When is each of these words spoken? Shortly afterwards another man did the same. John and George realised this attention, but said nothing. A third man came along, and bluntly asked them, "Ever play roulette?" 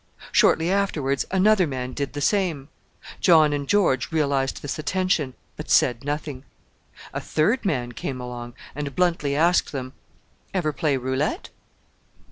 Shortly 0.31 0.71
afterwards 0.71 1.25
another 1.29 1.67
man 1.67 1.93
did 1.93 2.13
the 2.13 2.21
same. 2.21 2.69
John 3.19 3.53
and 3.53 3.67
George 3.69 4.11
realised 4.11 4.63
this 4.63 4.79
attention, 4.79 5.35
but 5.55 5.69
said 5.69 6.03
nothing. 6.03 6.43
A 7.13 7.21
third 7.21 7.63
man 7.65 7.91
came 7.91 8.19
along, 8.19 8.55
and 8.73 8.95
bluntly 8.95 9.35
asked 9.35 9.71
them, 9.71 9.93
"Ever 10.55 10.73
play 10.73 10.97
roulette?" 10.97 11.51